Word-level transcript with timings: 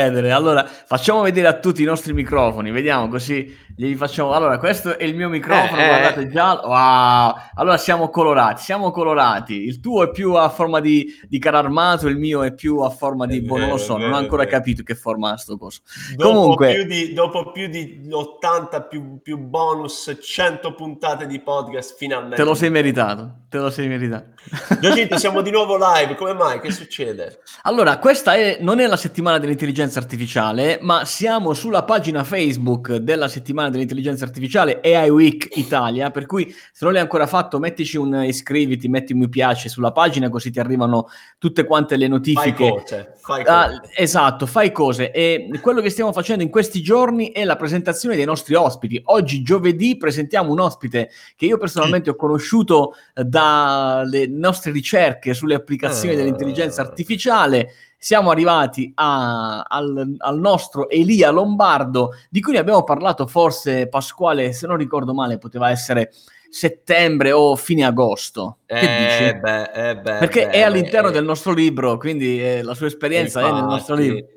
Allora, 0.00 0.64
facciamo 0.64 1.22
vedere 1.22 1.48
a 1.48 1.58
tutti 1.58 1.82
i 1.82 1.84
nostri 1.84 2.12
microfoni, 2.12 2.70
vediamo 2.70 3.08
così 3.08 3.52
gli 3.86 3.94
facciamo. 3.94 4.32
Allora, 4.32 4.58
questo 4.58 4.98
è 4.98 5.04
il 5.04 5.14
mio 5.14 5.28
microfono, 5.28 5.80
Eh, 5.80 5.84
eh. 5.84 5.88
guardate 5.88 6.28
già. 6.28 6.60
Wow! 6.64 7.34
Allora 7.54 7.76
siamo 7.76 8.08
colorati, 8.08 8.62
siamo 8.62 8.90
colorati. 8.90 9.54
Il 9.54 9.78
tuo 9.78 10.02
è 10.02 10.10
più 10.10 10.34
a 10.34 10.48
forma 10.48 10.80
di, 10.80 11.06
di 11.28 11.38
carro 11.38 11.58
armato, 11.58 12.08
il 12.08 12.18
mio 12.18 12.42
è 12.42 12.52
più 12.52 12.78
a 12.78 12.90
forma 12.90 13.26
di. 13.26 13.40
Boh, 13.40 13.56
non 13.56 13.68
lo 13.68 13.76
so, 13.76 13.96
non 13.96 14.12
ho 14.12 14.16
ancora 14.16 14.46
capito 14.46 14.82
che 14.82 14.94
forma 14.96 15.30
ha 15.32 15.36
sto 15.36 15.56
coso. 15.56 15.80
Dopo, 16.16 16.32
Comunque- 16.32 16.74
più 16.74 16.84
di, 16.84 17.12
dopo 17.12 17.52
più 17.52 17.68
di 17.68 18.00
80 18.10 18.82
più, 18.82 19.20
più 19.22 19.38
bonus, 19.38 20.16
100 20.20 20.74
puntate 20.74 21.26
di 21.28 21.38
podcast, 21.40 21.96
finalmente. 21.96 22.36
Te 22.36 22.42
lo 22.42 22.54
sei 22.54 22.70
meritato, 22.70 23.34
te 23.48 23.58
lo 23.58 23.70
sei 23.70 23.86
meritato. 23.86 24.26
Giacinto, 24.80 25.18
siamo 25.18 25.40
di 25.40 25.50
nuovo 25.52 25.76
live, 25.76 26.16
come 26.16 26.32
mai? 26.32 26.58
Che 26.60 26.72
succede? 26.72 27.40
Allora, 27.62 27.98
questa 27.98 28.34
è- 28.34 28.58
non 28.60 28.80
è 28.80 28.86
la 28.86 28.96
settimana 28.96 29.38
dell'intelligenza 29.38 30.00
artificiale, 30.00 30.78
ma 30.80 31.04
siamo 31.04 31.54
sulla 31.54 31.84
pagina 31.84 32.24
Facebook 32.24 32.94
della 32.96 33.28
settimana 33.28 33.67
dell'intelligenza 33.70 34.24
artificiale 34.24 34.80
AI 34.82 35.10
Week 35.10 35.48
Italia, 35.56 36.10
per 36.10 36.26
cui 36.26 36.50
se 36.72 36.84
non 36.84 36.92
l'hai 36.92 37.02
ancora 37.02 37.26
fatto 37.26 37.58
mettici 37.58 37.96
un 37.96 38.22
iscriviti, 38.24 38.88
metti 38.88 39.12
un 39.12 39.18
mi 39.20 39.28
piace 39.28 39.68
sulla 39.68 39.92
pagina 39.92 40.28
così 40.28 40.50
ti 40.50 40.60
arrivano 40.60 41.08
tutte 41.38 41.64
quante 41.64 41.96
le 41.96 42.06
Fai 42.06 42.16
notifiche. 42.16 42.68
cose, 42.70 43.12
fai 43.20 43.42
Ah, 43.46 43.66
cose. 43.68 43.80
esatto, 43.96 44.46
fai 44.46 44.72
cose 44.72 45.10
e 45.10 45.48
quello 45.60 45.80
che 45.80 45.90
stiamo 45.90 46.12
facendo 46.12 46.42
in 46.42 46.50
questi 46.50 46.80
giorni 46.82 47.30
è 47.32 47.44
la 47.44 47.56
presentazione 47.56 48.16
dei 48.16 48.24
nostri 48.24 48.54
ospiti. 48.54 49.00
Oggi 49.06 49.42
giovedì 49.42 49.96
presentiamo 49.96 50.52
un 50.52 50.60
ospite 50.60 51.10
che 51.36 51.46
io 51.46 51.58
personalmente 51.58 52.10
ho 52.10 52.16
conosciuto 52.16 52.94
eh, 53.14 53.24
dalle 53.24 54.26
nostre 54.28 54.72
ricerche 54.72 55.34
sulle 55.34 55.54
applicazioni 55.54 56.14
Ah. 56.14 56.16
dell'intelligenza 56.18 56.80
artificiale. 56.82 57.72
Siamo 58.00 58.30
arrivati 58.30 58.92
a- 58.94 59.62
al, 59.62 60.14
al 60.18 60.38
nostro 60.38 60.88
Elia 60.88 61.30
Lombardo, 61.30 62.10
di 62.30 62.40
cui 62.40 62.52
ne 62.52 62.60
abbiamo 62.60 62.84
parlato 62.84 63.26
forse, 63.26 63.88
Pasquale, 63.88 64.52
se 64.52 64.68
non 64.68 64.76
ricordo 64.76 65.12
male, 65.12 65.38
poteva 65.38 65.70
essere 65.70 66.12
settembre 66.48 67.32
o 67.32 67.56
fine 67.56 67.84
agosto. 67.84 68.58
Che 68.66 68.74
dici? 68.74 69.22
Eh 69.24 69.36
beh, 69.36 69.62
eh 69.72 69.96
beh, 69.96 70.18
Perché 70.18 70.46
beh, 70.46 70.50
è 70.52 70.62
all'interno 70.62 71.08
eh, 71.08 71.12
del 71.12 71.24
nostro 71.24 71.52
libro, 71.52 71.98
quindi 71.98 72.40
eh, 72.42 72.62
la 72.62 72.74
sua 72.74 72.86
esperienza 72.86 73.40
è 73.40 73.50
nel 73.52 73.64
nostro 73.64 73.96
infatti, 73.96 74.14
libro. 74.14 74.36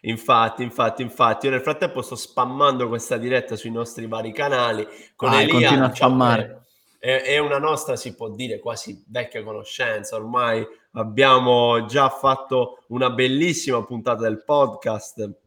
Infatti, 0.00 0.62
infatti, 0.62 1.02
infatti, 1.02 1.46
io 1.46 1.52
nel 1.52 1.60
frattempo 1.62 2.02
sto 2.02 2.16
spammando 2.16 2.88
questa 2.88 3.16
diretta 3.16 3.54
sui 3.54 3.70
nostri 3.70 4.06
vari 4.06 4.32
canali 4.32 4.86
con 5.14 5.30
Vai, 5.30 5.42
Elia, 5.44 5.52
continua 5.52 5.84
a 5.84 5.88
diciamo 5.88 6.14
spammare. 6.14 6.62
che 6.98 7.22
È, 7.22 7.22
è 7.22 7.38
una 7.38 7.58
nostra, 7.58 7.96
si 7.96 8.14
può 8.14 8.28
dire, 8.30 8.58
quasi 8.58 9.04
vecchia 9.08 9.42
conoscenza. 9.42 10.16
Ormai 10.16 10.66
abbiamo 10.94 11.84
già 11.86 12.08
fatto 12.08 12.84
una 12.88 13.10
bellissima 13.10 13.84
puntata 13.84 14.22
del 14.22 14.42
podcast 14.44 15.38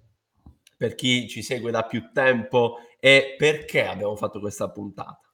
per 0.77 0.95
chi 0.95 1.27
ci 1.27 1.41
segue 1.41 1.71
da 1.71 1.83
più 1.83 2.11
tempo. 2.13 2.77
E 2.99 3.35
perché 3.37 3.85
abbiamo 3.85 4.15
fatto 4.15 4.39
questa 4.39 4.69
puntata? 4.69 5.26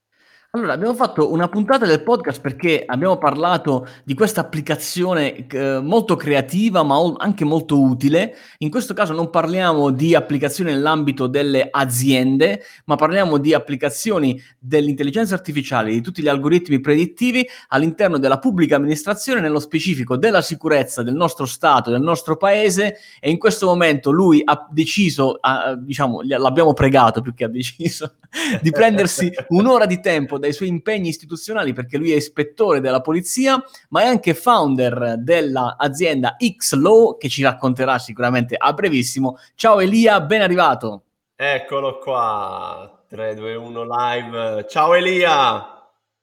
Allora, 0.55 0.73
abbiamo 0.73 0.93
fatto 0.93 1.31
una 1.31 1.49
puntata 1.49 1.87
del 1.87 2.03
podcast 2.03 2.39
perché 2.39 2.83
abbiamo 2.85 3.17
parlato 3.17 3.87
di 4.03 4.13
questa 4.13 4.41
applicazione 4.41 5.47
eh, 5.47 5.79
molto 5.79 6.15
creativa, 6.15 6.83
ma 6.83 6.99
o- 6.99 7.15
anche 7.17 7.43
molto 7.43 7.81
utile. 7.81 8.35
In 8.59 8.69
questo 8.69 8.93
caso 8.93 9.13
non 9.13 9.31
parliamo 9.31 9.89
di 9.89 10.13
applicazioni 10.13 10.69
nell'ambito 10.69 11.25
delle 11.25 11.69
aziende, 11.71 12.61
ma 12.85 12.95
parliamo 12.95 13.39
di 13.39 13.55
applicazioni 13.55 14.39
dell'intelligenza 14.59 15.33
artificiale, 15.33 15.89
di 15.89 16.01
tutti 16.01 16.21
gli 16.21 16.27
algoritmi 16.27 16.79
predittivi 16.79 17.43
all'interno 17.69 18.19
della 18.19 18.37
pubblica 18.37 18.75
amministrazione, 18.75 19.41
nello 19.41 19.59
specifico 19.59 20.17
della 20.17 20.43
sicurezza 20.43 21.01
del 21.01 21.15
nostro 21.15 21.47
Stato, 21.47 21.89
del 21.89 22.01
nostro 22.01 22.37
Paese. 22.37 22.97
E 23.19 23.31
in 23.31 23.39
questo 23.39 23.65
momento 23.65 24.11
lui 24.11 24.43
ha 24.45 24.67
deciso, 24.69 25.35
ha- 25.41 25.73
diciamo, 25.73 26.21
l'abbiamo 26.21 26.73
pregato 26.73 27.21
più 27.21 27.33
che 27.33 27.45
ha 27.45 27.49
deciso, 27.49 28.17
di 28.61 28.69
prendersi 28.69 29.31
un'ora 29.47 29.87
di 29.87 29.99
tempo 29.99 30.41
dai 30.43 30.51
suoi 30.51 30.67
impegni 30.67 31.07
istituzionali 31.07 31.71
perché 31.71 31.97
lui 31.97 32.11
è 32.11 32.17
ispettore 32.17 32.81
della 32.81 32.99
polizia, 32.99 33.63
ma 33.89 34.01
è 34.01 34.07
anche 34.07 34.33
founder 34.33 35.15
dell'azienda 35.17 36.35
X-Law 36.37 37.17
che 37.17 37.29
ci 37.29 37.43
racconterà 37.43 37.97
sicuramente 37.97 38.55
a 38.57 38.73
brevissimo. 38.73 39.37
Ciao 39.55 39.79
Elia, 39.79 40.19
ben 40.19 40.41
arrivato. 40.41 41.03
Eccolo 41.33 41.97
qua, 41.99 43.05
3, 43.07 43.35
2, 43.35 43.55
1 43.55 43.83
live. 43.85 44.65
Ciao 44.67 44.93
Elia! 44.93 45.67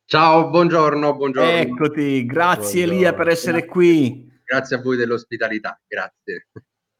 Ciao, 0.05 0.51
buongiorno, 0.51 1.17
buongiorno. 1.17 1.51
Eccoti, 1.51 2.27
grazie 2.27 2.85
Buongiorno. 2.85 2.93
Elia 2.93 3.15
per 3.15 3.29
essere 3.29 3.65
qui. 3.65 4.29
Grazie 4.45 4.77
a 4.77 4.83
voi 4.83 4.99
dell'ospitalità, 4.99 5.81
grazie. 5.87 6.49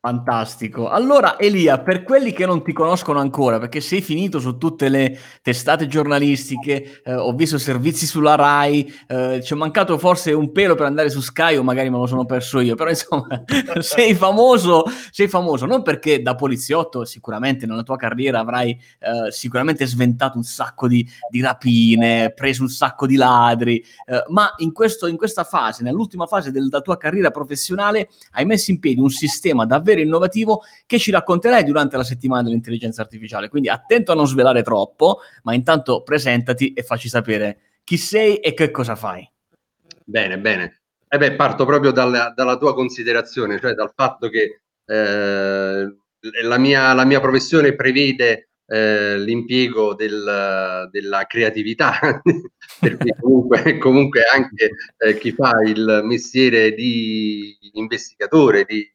Fantastico. 0.03 0.89
Allora, 0.89 1.39
Elia, 1.39 1.79
per 1.81 2.05
quelli 2.05 2.33
che 2.33 2.47
non 2.47 2.65
ti 2.65 2.73
conoscono 2.73 3.19
ancora, 3.19 3.59
perché 3.59 3.83
sei 3.83 4.01
finito 4.01 4.41
su 4.41 4.57
tutte 4.57 4.89
le 4.89 5.19
testate 5.43 5.87
giornalistiche, 5.89 7.03
eh, 7.05 7.15
ho 7.15 7.35
visto 7.35 7.59
servizi 7.59 8.07
sulla 8.07 8.35
Rai, 8.35 8.91
eh, 9.07 9.43
ci 9.45 9.53
è 9.53 9.57
mancato 9.57 9.99
forse 9.99 10.33
un 10.33 10.53
pelo 10.53 10.75
per 10.75 10.87
andare 10.87 11.11
su 11.11 11.21
Sky 11.21 11.57
o 11.57 11.63
magari 11.63 11.91
me 11.91 11.99
lo 11.99 12.07
sono 12.07 12.25
perso 12.25 12.61
io, 12.61 12.77
però 12.77 12.89
insomma, 12.89 13.45
sei 13.81 14.15
famoso, 14.15 14.85
sei 15.11 15.29
famoso 15.29 15.67
non 15.67 15.83
perché 15.83 16.23
da 16.23 16.35
poliziotto 16.35 17.05
sicuramente 17.05 17.67
nella 17.67 17.83
tua 17.83 17.97
carriera 17.97 18.39
avrai 18.39 18.71
eh, 18.71 19.31
sicuramente 19.31 19.85
sventato 19.85 20.39
un 20.39 20.45
sacco 20.45 20.89
di, 20.89 21.07
di 21.29 21.43
rapine, 21.43 22.33
preso 22.35 22.63
un 22.63 22.71
sacco 22.71 23.05
di 23.05 23.17
ladri, 23.17 23.85
eh, 24.07 24.25
ma 24.29 24.55
in, 24.61 24.73
questo, 24.73 25.07
in 25.07 25.19
questa 25.19 25.45
fase, 25.45 25.83
nell'ultima 25.83 26.25
fase 26.25 26.51
della 26.51 26.81
tua 26.81 26.97
carriera 26.97 27.31
professionale, 27.31 28.09
hai 28.31 28.47
messo 28.47 28.71
in 28.71 28.79
piedi 28.79 28.99
un 28.99 29.11
sistema 29.11 29.67
davvero 29.67 29.89
innovativo 29.99 30.63
che 30.87 30.99
ci 30.99 31.11
racconterai 31.11 31.65
durante 31.65 31.97
la 31.97 32.05
settimana 32.05 32.43
dell'intelligenza 32.43 33.03
artificiale. 33.03 33.49
Quindi 33.49 33.69
attento 33.69 34.13
a 34.13 34.15
non 34.15 34.27
svelare 34.27 34.63
troppo, 34.63 35.21
ma 35.43 35.55
intanto 35.55 36.03
presentati 36.03 36.73
e 36.73 36.83
facci 36.83 37.09
sapere 37.09 37.59
chi 37.83 37.97
sei 37.97 38.37
e 38.37 38.55
che 38.55 38.71
cosa 38.71 38.95
fai. 38.95 39.29
Bene, 40.05 40.39
bene. 40.39 40.83
Eh 41.09 41.19
beh, 41.19 41.33
parto 41.33 41.65
proprio 41.65 41.91
dalla, 41.91 42.33
dalla 42.35 42.57
tua 42.57 42.73
considerazione, 42.73 43.59
cioè 43.59 43.75
dal 43.75 43.93
fatto 43.95 44.29
che 44.29 44.61
eh, 44.85 45.95
la, 46.43 46.59
mia, 46.59 46.93
la 46.93 47.05
mia 47.05 47.21
professione 47.21 47.75
prevede 47.75 48.51
eh, 48.67 49.19
l'impiego 49.19 49.95
del- 49.95 50.89
della 50.91 51.25
creatività, 51.27 51.99
perché 52.79 53.17
comunque, 53.21 53.79
comunque 53.79 54.23
anche 54.33 54.71
eh, 54.99 55.19
chi 55.19 55.33
fa 55.33 55.61
il 55.65 56.03
mestiere 56.05 56.73
di 56.75 57.57
investigatore, 57.73 58.65
di 58.65 58.89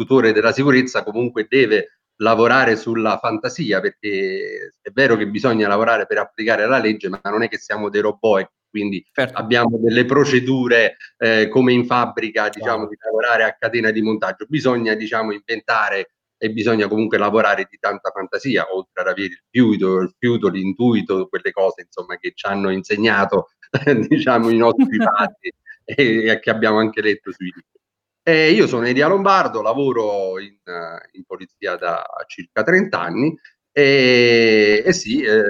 tutore 0.00 0.32
della 0.32 0.52
sicurezza, 0.52 1.02
comunque 1.02 1.46
deve 1.46 2.00
lavorare 2.16 2.76
sulla 2.76 3.18
fantasia, 3.18 3.80
perché 3.80 4.72
è 4.80 4.90
vero 4.92 5.16
che 5.16 5.26
bisogna 5.26 5.68
lavorare 5.68 6.06
per 6.06 6.18
applicare 6.18 6.66
la 6.66 6.78
legge, 6.78 7.08
ma 7.08 7.20
non 7.24 7.42
è 7.42 7.48
che 7.48 7.58
siamo 7.58 7.90
dei 7.90 8.00
robot, 8.00 8.40
e 8.40 8.50
quindi 8.70 9.04
Certo. 9.12 9.36
abbiamo 9.38 9.78
delle 9.78 10.06
procedure 10.06 10.96
eh, 11.18 11.48
come 11.48 11.72
in 11.72 11.84
fabbrica, 11.84 12.48
diciamo, 12.48 12.86
di 12.86 12.96
lavorare 12.98 13.44
a 13.44 13.56
catena 13.58 13.90
di 13.90 14.00
montaggio. 14.00 14.46
Bisogna, 14.48 14.94
diciamo, 14.94 15.32
inventare 15.32 16.12
e 16.38 16.50
bisogna 16.50 16.88
comunque 16.88 17.18
lavorare 17.18 17.66
di 17.68 17.76
tanta 17.78 18.10
fantasia, 18.10 18.74
oltre 18.74 19.02
ad 19.02 19.08
avere 19.08 19.26
il 19.26 19.42
fiuto, 19.50 20.00
il 20.00 20.14
fiuto, 20.18 20.48
l'intuito, 20.48 21.28
quelle 21.28 21.50
cose, 21.50 21.82
insomma, 21.82 22.16
che 22.16 22.32
ci 22.34 22.46
hanno 22.46 22.70
insegnato, 22.70 23.50
diciamo, 24.08 24.48
i 24.48 24.56
nostri 24.56 24.96
padri 24.96 25.52
e, 25.84 26.30
e 26.30 26.40
che 26.40 26.50
abbiamo 26.50 26.78
anche 26.78 27.02
letto 27.02 27.32
sui 27.32 27.46
libri. 27.46 27.79
Eh, 28.30 28.52
io 28.52 28.66
sono 28.68 28.86
Elia 28.86 29.08
Lombardo, 29.08 29.60
lavoro 29.62 30.38
in, 30.38 30.56
in 31.12 31.24
polizia 31.24 31.74
da 31.76 32.04
circa 32.28 32.62
30 32.62 33.00
anni 33.00 33.36
e, 33.72 34.82
e 34.86 34.92
sì, 34.92 35.20
eh, 35.22 35.42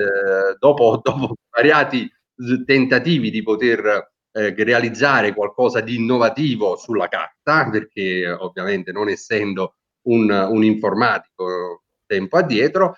dopo, 0.59 1.01
dopo 1.05 1.35
svariati 1.51 2.11
s- 2.37 2.63
tentativi 2.65 3.31
di 3.31 3.43
poter 3.43 4.13
eh, 4.33 4.55
realizzare 4.57 5.35
qualcosa 5.35 5.81
di 5.81 5.97
innovativo 5.97 6.77
sulla 6.77 7.09
carta, 7.09 7.69
perché 7.71 8.31
ovviamente 8.31 8.93
non 8.93 9.09
essendo 9.11 9.75
un, 10.07 10.31
un 10.31 10.65
informatico 10.65 11.83
tempo 12.07 12.39
addietro, 12.39 12.97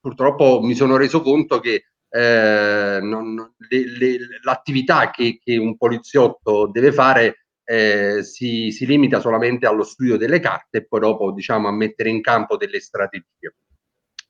purtroppo 0.00 0.60
mi 0.62 0.74
sono 0.74 0.96
reso 0.96 1.20
conto 1.22 1.60
che 1.60 1.84
eh, 2.08 2.98
non- 3.02 3.54
le- 3.68 3.86
le- 3.98 4.18
l'attività 4.42 5.10
che, 5.10 5.38
che 5.42 5.56
un 5.56 5.76
poliziotto 5.76 6.68
deve 6.70 6.92
fare 6.92 7.43
eh, 7.64 8.22
si, 8.22 8.70
si 8.70 8.86
limita 8.86 9.20
solamente 9.20 9.66
allo 9.66 9.82
studio 9.84 10.16
delle 10.16 10.40
carte 10.40 10.78
e 10.78 10.86
poi 10.86 11.00
dopo 11.00 11.32
diciamo 11.32 11.68
a 11.68 11.72
mettere 11.72 12.10
in 12.10 12.20
campo 12.20 12.56
delle 12.56 12.80
strategie. 12.80 13.54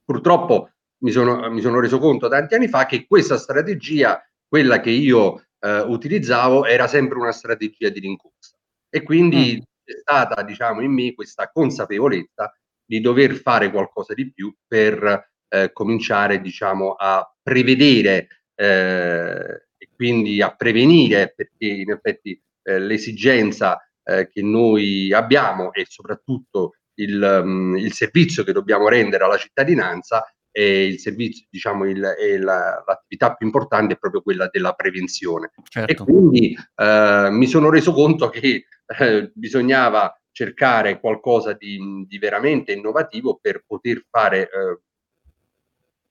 Purtroppo 0.04 0.70
mi 0.98 1.10
sono, 1.10 1.50
mi 1.50 1.60
sono 1.60 1.81
reso 1.81 1.98
conto 1.98 2.28
tanti 2.28 2.54
anni 2.54 2.69
fa 2.69 2.86
che 2.86 3.06
questa 3.06 3.36
strategia, 3.36 4.22
quella 4.46 4.81
che 4.81 4.90
io 4.90 5.44
eh, 5.58 5.81
utilizzavo, 5.81 6.64
era 6.64 6.86
sempre 6.86 7.19
una 7.19 7.32
strategia 7.32 7.88
di 7.88 8.00
rincorsa 8.00 8.56
e 8.88 9.02
quindi 9.02 9.56
Mm. 9.56 9.62
è 9.84 9.98
stata 9.98 10.42
diciamo 10.42 10.81
in 10.81 10.92
me 10.92 11.14
questa 11.14 11.50
consapevolezza 11.52 12.52
di 12.84 13.00
dover 13.00 13.34
fare 13.34 13.70
qualcosa 13.70 14.14
di 14.14 14.32
più 14.32 14.54
per 14.66 15.31
eh, 15.48 15.72
cominciare 15.72 16.40
diciamo 16.40 16.92
a 16.92 17.31
prevedere 17.42 18.44
eh, 18.54 19.66
e 19.76 19.88
quindi 19.94 20.40
a 20.42 20.54
prevenire 20.54 21.32
perché 21.34 21.66
in 21.66 21.90
effetti 21.90 22.40
eh, 22.64 22.78
l'esigenza 22.78 23.78
eh, 24.02 24.28
che 24.28 24.43
noi 24.43 25.12
abbiamo 25.12 25.72
e 25.72 25.87
soprattutto 25.88 26.72
il, 26.94 27.40
um, 27.43 27.76
il, 27.76 27.93
servizio 27.93 28.44
che 28.44 28.52
dobbiamo 28.52 28.88
rendere 28.88 29.25
alla 29.25 29.37
cittadinanza 29.37 30.25
e 30.50 30.87
il 30.87 31.00
servizio, 31.00 31.46
diciamo, 31.50 31.84
il, 31.84 31.99
la, 31.99 32.82
l'attività 32.87 33.34
più 33.34 33.46
importante 33.46 33.94
è 33.94 33.99
proprio 33.99 34.22
quella 34.22 34.49
della 34.50 34.72
prevenzione. 34.72 35.50
Certo. 35.64 35.90
E 35.90 35.96
quindi 35.96 36.56
eh, 36.76 37.28
mi 37.31 37.46
sono 37.46 37.70
reso 37.70 37.93
conto 37.93 38.28
che 38.28 38.67
eh, 38.87 39.32
bisognava 39.34 40.17
cercare 40.31 41.00
qualcosa 41.00 41.55
di, 41.55 42.05
di, 42.06 42.19
veramente 42.19 42.72
innovativo 42.72 43.38
per 43.40 43.64
poter 43.67 44.05
fare 44.08 44.43
eh, 44.43 44.81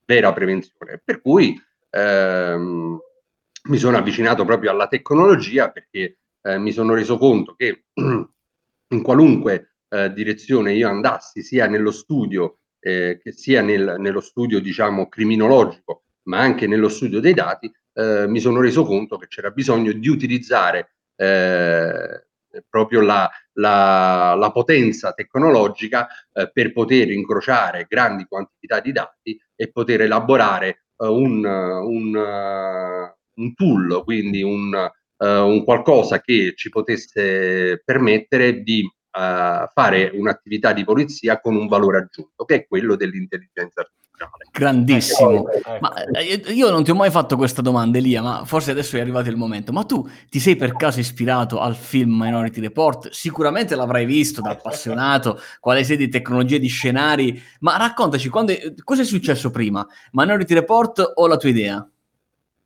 vera 0.06 0.34
prevenzione. 0.34 1.02
Per 1.04 1.22
cui 1.22 1.58
ehm, 1.90 3.00
mi 3.70 3.78
sono 3.78 3.98
avvicinato 3.98 4.44
proprio 4.44 4.72
alla 4.72 4.88
tecnologia 4.88 5.72
perché 5.72 6.18
eh, 6.44 6.58
mi 6.58 6.72
sono 6.72 6.94
reso 6.94 7.18
conto 7.18 7.56
che 7.56 7.86
in 7.94 9.02
qualunque 9.02 9.76
eh, 9.90 10.12
direzione 10.14 10.74
io 10.74 10.90
andassi, 10.90 11.42
sia 11.42 11.68
nello 11.68 11.92
studio 11.92 12.60
eh, 12.80 13.20
che 13.22 13.32
sia 13.32 13.62
nel, 13.62 13.96
nello 13.98 14.20
studio 14.20 14.60
diciamo 14.60 15.08
criminologico, 15.08 16.04
ma 16.24 16.40
anche 16.40 16.68
nello 16.68 16.90
studio 16.90 17.20
dei 17.20 17.34
dati, 17.34 17.72
eh, 17.94 18.28
mi 18.28 18.40
sono 18.40 18.60
reso 18.60 18.84
conto 18.84 19.18
che 19.18 19.28
c'era 19.28 19.52
bisogno 19.52 19.94
di 19.94 20.08
utilizzare 20.10 20.96
eh, 21.16 22.26
proprio 22.70 23.02
la, 23.02 23.30
la, 23.54 24.36
la, 24.38 24.52
potenza 24.52 25.14
tecnologica 25.14 26.08
per 26.52 26.72
poter 26.72 27.10
incrociare 27.10 27.88
grandi 27.90 28.26
quantità 28.26 28.80
di 28.80 28.92
dati 28.92 29.40
e 29.56 29.72
poter 29.72 30.02
elaborare 30.02 30.86
un, 30.98 31.44
un, 31.44 32.16
un, 33.36 33.54
tool, 33.56 34.04
quindi 34.04 34.44
un, 34.44 34.92
uh, 35.18 35.26
un 35.26 35.64
qualcosa 35.64 36.22
che 36.22 36.54
ci 36.56 36.70
potesse 36.70 37.82
permettere 37.84 38.62
di 38.62 38.90
fare 39.16 40.10
un'attività 40.12 40.74
di 40.74 40.84
polizia 40.84 41.40
con 41.40 41.56
un 41.56 41.68
valore 41.68 42.00
aggiunto, 42.00 42.46
che 42.46 42.56
è 42.56 42.66
quello 42.66 42.96
dell'intelligenza 42.96 43.82
artificiale. 43.82 44.02
Grandissimo. 44.52 45.46
Ma 45.80 45.94
eh, 46.14 46.42
io 46.52 46.70
non 46.72 46.84
ti 46.84 46.92
ho 46.92 46.96
mai 46.96 47.12
fatto 47.12 47.36
questa 47.36 47.62
domanda, 47.62 47.98
Elia, 47.98 48.22
ma 48.22 48.46
forse 48.46 48.72
adesso 48.72 48.98
è 48.98 49.02
arrivato 49.02 49.30
il 49.30 49.36
momento. 49.36 49.72
Ma 49.72 49.84
tu 49.84 50.08
ti 50.30 50.40
sei 50.40 50.56
per 50.56 50.76
caso 50.76 51.00
ispirato 51.00 51.60
al 51.60 51.76
film 51.76 52.20
Minority 52.20 52.60
Report? 52.62 53.10
Sicuramente 53.10 53.76
l'avrai 53.76 54.06
visto 54.06 54.42
da 54.42 54.52
appassionato, 54.52 55.40
quale 55.60 55.84
sei 55.84 55.98
di 55.98 56.10
tecnologie, 56.10 56.58
di 56.58 56.68
scenari, 56.68 57.42
ma 57.60 57.78
raccontaci, 57.78 58.30
quando, 58.30 58.54
cosa 58.84 59.02
è 59.02 59.06
successo 59.06 59.52
prima? 59.52 59.86
Minority 60.12 60.54
Report 60.56 61.12
o 61.16 61.28
la 61.28 61.38
tua 61.38 61.50
idea? 61.50 61.88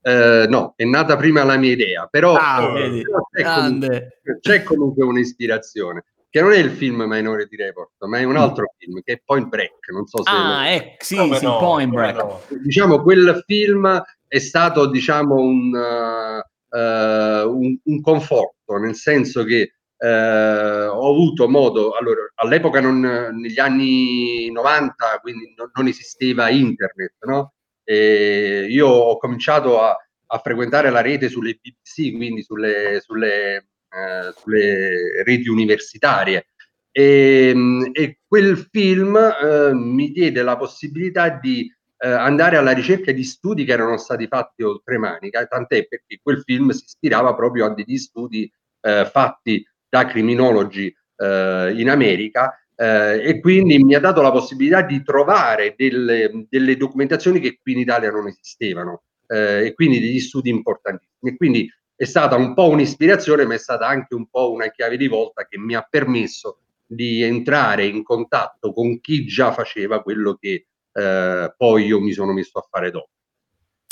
Eh, 0.07 0.45
no, 0.48 0.71
è 0.77 0.86
nata 0.86 1.18
prima 1.18 1.44
la 1.44 1.57
mia 1.57 1.74
idea, 1.74 2.07
però, 2.09 2.33
ah, 2.36 2.80
eh, 2.80 3.01
però 3.01 3.27
c'è, 3.30 3.44
comunque, 3.44 4.21
c'è, 4.39 4.63
comunque, 4.63 5.04
un'ispirazione 5.04 6.06
che 6.30 6.39
non 6.39 6.54
è 6.54 6.57
il 6.59 6.71
film 6.71 7.04
Minority 7.06 7.57
Report, 7.57 7.92
ma 8.06 8.19
è 8.19 8.24
un 8.24 8.36
mm. 8.36 8.38
altro 8.38 8.63
mm. 8.63 8.77
film 8.77 9.01
che 9.04 9.13
è 9.13 9.21
Point 9.25 9.50
Break. 9.50 9.89
Non 9.92 10.06
so 10.06 10.24
se 10.24 10.30
ah, 10.31 10.65
è, 10.65 10.75
eh, 10.75 10.95
sì, 11.00 11.15
sì, 11.15 11.44
no, 11.44 11.57
Point 11.57 11.92
Break. 11.92 12.15
No. 12.15 12.42
Diciamo, 12.63 13.01
quel 13.01 13.44
film 13.45 14.01
è 14.25 14.39
stato, 14.39 14.86
diciamo, 14.86 15.36
un, 15.36 15.74
uh, 15.75 16.77
uh, 16.77 17.50
un, 17.54 17.77
un 17.83 18.01
conforto, 18.01 18.77
nel 18.77 18.95
senso 18.95 19.44
che 19.44 19.74
uh, 19.98 20.06
ho 20.06 21.09
avuto 21.09 21.50
modo, 21.50 21.92
allora, 21.92 22.21
all'epoca 22.36 22.80
non, 22.80 23.01
negli 23.42 23.59
anni 23.59 24.50
90, 24.51 25.19
quindi 25.21 25.54
non, 25.57 25.69
non 25.74 25.88
esisteva 25.88 26.50
internet, 26.50 27.15
no? 27.25 27.56
E 27.89 28.68
io 28.69 28.88
ho 28.88 29.18
cominciato 29.18 29.81
a, 29.81 29.95
a 30.28 30.39
frequentare 30.39 30.89
la 30.89 31.01
rete 31.01 31.30
sulle 31.30 31.54
BBC, 31.54 32.16
quindi 32.16 32.44
sulle, 32.44 33.00
sulle 33.01 33.68
eh, 33.89 34.34
sulle 34.36 35.24
reti 35.24 35.48
universitarie. 35.50 36.48
E, 36.92 37.50
ehm, 37.50 37.89
e 37.94 38.19
quel 38.28 38.68
film 38.69 39.16
eh, 39.16 39.74
mi 39.74 40.12
diede 40.12 40.44
la 40.44 40.57
possibilità 40.57 41.30
di 41.30 41.72
eh, 42.00 42.10
andare 42.10 42.57
alla 42.57 42.72
ricerca 42.72 43.12
di 43.12 43.24
studi 43.24 43.66
che 43.66 43.72
erano 43.72 43.98
stati 43.98 44.28
fatti 44.28 44.63
oltre 44.63 44.98
Manica, 44.98 45.45
tant'è 45.45 45.88
perché 45.88 46.19
quel 46.22 46.42
film 46.44 46.69
si 46.72 46.83
ispirava 46.86 47.33
proprio 47.36 47.66
a 47.66 47.74
degli 47.74 47.98
studi 47.98 48.51
eh, 48.81 49.06
fatti 49.12 49.66
da 49.90 50.06
criminologi 50.06 50.94
eh, 51.16 51.74
in 51.75 51.90
America 51.90 52.54
eh, 52.79 53.27
e 53.27 53.39
quindi 53.39 53.83
mi 53.83 53.95
ha 53.95 54.00
dato 54.00 54.21
la 54.21 54.31
possibilità 54.31 54.83
di 54.83 55.01
trovare 55.01 55.74
delle, 55.75 56.45
delle 56.47 56.77
documentazioni 56.77 57.39
che 57.39 57.59
qui 57.59 57.74
in 57.74 57.79
Italia 57.79 58.12
non 58.12 58.27
esistevano 58.27 59.01
eh, 59.27 59.65
e 59.65 59.74
quindi 59.74 60.00
degli 60.00 60.19
studi 60.19 60.50
importantissimi. 60.50 61.31
E 61.31 61.35
quindi 61.35 61.69
è 61.95 62.06
stata 62.06 62.35
un 62.35 62.53
po' 62.53 62.69
un'ispirazione, 62.69 63.45
ma 63.45 63.56
è 63.56 63.57
stata 63.57 63.88
anche 63.88 64.13
un 64.13 64.27
po' 64.29 64.51
una 64.51 64.69
chiave 64.69 64.97
di 64.97 65.07
volta 65.07 65.47
che 65.47 65.57
mi 65.57 65.74
ha 65.74 65.85
permesso 65.89 66.59
di 66.85 67.24
entrare 67.24 67.85
in 67.88 68.03
contatto 68.03 68.71
con 68.71 69.00
chi 69.00 69.25
già 69.25 69.51
faceva 69.51 70.03
quello 70.03 70.35
che 70.35 70.68
eh, 70.94 71.53
poi 71.57 71.85
io 71.85 72.00
mi 72.00 72.13
sono 72.13 72.31
messo 72.31 72.59
a 72.59 72.68
fare 72.69 72.91
dopo. 72.91 73.09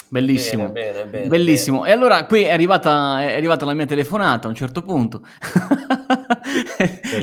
Bellissimo, 0.07 0.69
bene, 0.69 0.91
bene, 0.91 1.09
bene, 1.09 1.27
bellissimo. 1.27 1.85
E 1.85 1.91
allora 1.91 2.25
qui 2.25 2.43
è 2.43 2.51
arrivata, 2.51 3.21
è 3.21 3.35
arrivata, 3.35 3.65
la 3.65 3.73
mia 3.73 3.85
telefonata 3.85 4.47
a 4.47 4.49
un 4.49 4.55
certo 4.55 4.81
punto. 4.81 5.21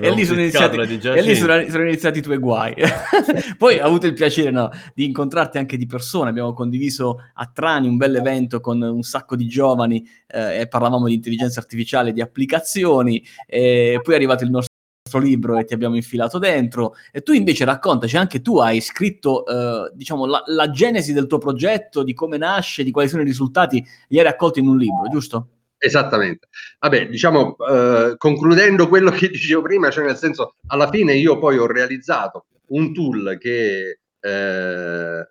E, 0.00 0.10
lì 0.10 0.24
sono, 0.24 0.40
iniziati, 0.40 0.76
e 0.76 1.22
lì 1.22 1.36
sono, 1.36 1.64
sono 1.68 1.84
iniziati, 1.84 2.18
i 2.18 2.22
tuoi 2.22 2.38
guai. 2.38 2.74
Poi 3.56 3.78
ho 3.78 3.84
avuto 3.84 4.06
il 4.06 4.14
piacere 4.14 4.50
no, 4.50 4.70
di 4.94 5.04
incontrarti 5.04 5.58
anche 5.58 5.76
di 5.76 5.86
persona, 5.86 6.30
abbiamo 6.30 6.52
condiviso 6.52 7.20
a 7.34 7.50
Trani 7.52 7.88
un 7.88 7.96
bel 7.96 8.16
evento 8.16 8.60
con 8.60 8.80
un 8.82 9.02
sacco 9.02 9.36
di 9.36 9.46
giovani 9.46 10.06
eh, 10.26 10.60
e 10.60 10.66
parlavamo 10.66 11.06
di 11.06 11.14
intelligenza 11.14 11.60
artificiale, 11.60 12.12
di 12.12 12.20
applicazioni 12.20 13.22
e 13.46 14.00
poi 14.02 14.14
è 14.14 14.16
arrivato 14.16 14.44
il 14.44 14.50
nostro 14.50 14.71
libro 15.18 15.58
e 15.58 15.64
ti 15.64 15.74
abbiamo 15.74 15.96
infilato 15.96 16.38
dentro. 16.38 16.94
E 17.10 17.22
tu 17.22 17.32
invece 17.32 17.64
raccontaci, 17.64 18.16
anche 18.16 18.40
tu 18.40 18.58
hai 18.58 18.80
scritto, 18.80 19.46
eh, 19.46 19.90
diciamo, 19.94 20.26
la, 20.26 20.42
la, 20.46 20.70
genesi 20.70 21.12
del 21.12 21.26
tuo 21.26 21.38
progetto, 21.38 22.02
di 22.02 22.14
come 22.14 22.36
nasce, 22.36 22.84
di 22.84 22.90
quali 22.90 23.08
sono 23.08 23.22
i 23.22 23.26
risultati, 23.26 23.84
li 24.08 24.18
hai 24.18 24.24
raccolti 24.24 24.60
in 24.60 24.68
un 24.68 24.78
libro, 24.78 25.08
giusto? 25.10 25.48
Esattamente. 25.78 26.48
Vabbè, 26.78 27.08
diciamo, 27.08 27.56
eh, 27.56 28.14
concludendo 28.16 28.88
quello 28.88 29.10
che 29.10 29.28
dicevo 29.28 29.62
prima, 29.62 29.90
cioè 29.90 30.04
nel 30.04 30.16
senso, 30.16 30.54
alla 30.68 30.88
fine 30.88 31.14
io 31.14 31.38
poi 31.38 31.58
ho 31.58 31.66
realizzato 31.66 32.46
un 32.68 32.94
tool 32.94 33.36
che, 33.40 33.98
eh, 34.20 35.28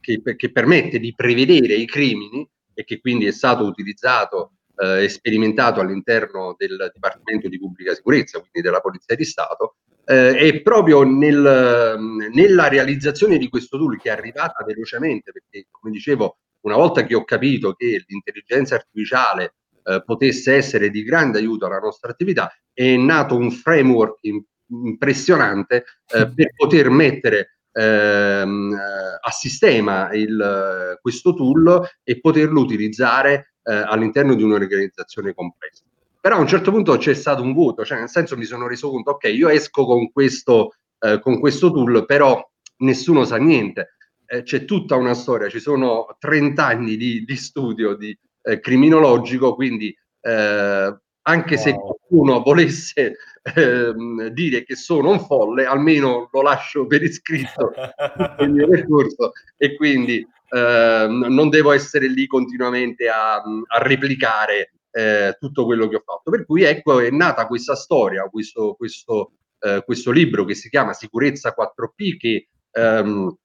che, 0.00 0.36
che 0.36 0.52
permette 0.52 1.00
di 1.00 1.12
prevedere 1.16 1.74
i 1.74 1.86
crimini 1.86 2.48
e 2.74 2.84
che 2.84 3.00
quindi 3.00 3.26
è 3.26 3.32
stato 3.32 3.64
utilizzato 3.64 4.52
eh, 4.76 5.08
sperimentato 5.08 5.80
all'interno 5.80 6.54
del 6.56 6.90
Dipartimento 6.92 7.48
di 7.48 7.58
Pubblica 7.58 7.94
Sicurezza, 7.94 8.38
quindi 8.38 8.60
della 8.60 8.80
Polizia 8.80 9.16
di 9.16 9.24
Stato, 9.24 9.76
eh, 10.04 10.36
e 10.38 10.62
proprio 10.62 11.02
nel, 11.02 11.98
nella 12.32 12.68
realizzazione 12.68 13.38
di 13.38 13.48
questo 13.48 13.76
tool 13.78 14.00
che 14.00 14.08
è 14.08 14.12
arrivata 14.12 14.64
velocemente, 14.64 15.32
perché 15.32 15.66
come 15.70 15.92
dicevo, 15.92 16.38
una 16.60 16.76
volta 16.76 17.04
che 17.04 17.14
ho 17.14 17.24
capito 17.24 17.74
che 17.74 18.04
l'intelligenza 18.06 18.74
artificiale 18.74 19.54
eh, 19.84 20.02
potesse 20.04 20.54
essere 20.54 20.90
di 20.90 21.02
grande 21.02 21.38
aiuto 21.38 21.66
alla 21.66 21.78
nostra 21.78 22.10
attività, 22.10 22.52
è 22.72 22.96
nato 22.96 23.36
un 23.36 23.50
framework 23.50 24.18
in, 24.22 24.42
impressionante 24.84 25.84
eh, 26.12 26.28
per 26.34 26.52
poter 26.56 26.90
mettere 26.90 27.58
ehm, 27.72 28.76
a 29.20 29.30
sistema 29.30 30.12
il, 30.12 30.98
questo 31.00 31.34
tool 31.34 31.88
e 32.02 32.20
poterlo 32.20 32.60
utilizzare 32.60 33.54
eh, 33.66 33.74
all'interno 33.74 34.34
di 34.34 34.42
un'organizzazione 34.42 35.34
complessa. 35.34 35.82
Però 36.20 36.36
a 36.36 36.40
un 36.40 36.46
certo 36.46 36.70
punto 36.70 36.96
c'è 36.96 37.14
stato 37.14 37.42
un 37.42 37.52
vuoto, 37.52 37.84
cioè 37.84 37.98
nel 37.98 38.08
senso 38.08 38.36
mi 38.36 38.44
sono 38.44 38.66
reso 38.66 38.90
conto, 38.90 39.12
ok, 39.12 39.24
io 39.24 39.48
esco 39.48 39.84
con 39.84 40.10
questo, 40.10 40.74
eh, 40.98 41.20
con 41.20 41.38
questo 41.38 41.70
tool, 41.70 42.04
però 42.04 42.40
nessuno 42.78 43.24
sa 43.24 43.36
niente. 43.36 43.96
Eh, 44.26 44.42
c'è 44.42 44.64
tutta 44.64 44.96
una 44.96 45.14
storia, 45.14 45.48
ci 45.48 45.60
sono 45.60 46.16
30 46.18 46.66
anni 46.66 46.96
di, 46.96 47.24
di 47.24 47.36
studio 47.36 47.94
di, 47.94 48.16
eh, 48.42 48.60
criminologico, 48.60 49.54
quindi 49.54 49.96
eh, 50.20 50.98
anche 51.22 51.54
wow. 51.54 51.62
se 51.62 51.74
qualcuno 51.74 52.42
volesse 52.42 53.16
ehm, 53.54 54.28
dire 54.28 54.64
che 54.64 54.74
sono 54.74 55.10
un 55.10 55.20
folle, 55.20 55.64
almeno 55.64 56.28
lo 56.32 56.42
lascio 56.42 56.86
per 56.86 57.02
iscritto 57.02 57.72
il 58.40 58.50
mio 58.50 58.68
percorso 58.68 59.32
e 59.56 59.76
quindi 59.76 60.26
eh, 60.48 61.06
non 61.08 61.48
devo 61.48 61.72
essere 61.72 62.08
lì 62.08 62.26
continuamente 62.26 63.08
a, 63.08 63.36
a 63.36 63.78
replicare 63.82 64.72
eh, 64.90 65.36
tutto 65.38 65.64
quello 65.64 65.88
che 65.88 65.96
ho 65.96 66.02
fatto. 66.04 66.30
Per 66.30 66.44
cui 66.44 66.62
ecco 66.62 67.00
è 67.00 67.10
nata 67.10 67.46
questa 67.46 67.76
storia, 67.76 68.24
questo, 68.24 68.74
questo, 68.74 69.32
eh, 69.60 69.82
questo 69.84 70.10
libro 70.10 70.44
che 70.44 70.54
si 70.54 70.68
chiama 70.68 70.92
Sicurezza 70.92 71.54
4P 71.56 72.16
che 72.16 72.48
ehm, 72.72 73.36